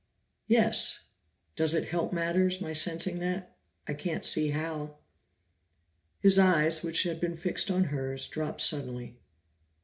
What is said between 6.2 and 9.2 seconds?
His eyes, which had been fixed on hers, dropped suddenly.